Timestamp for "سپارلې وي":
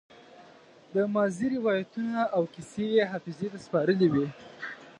3.65-4.27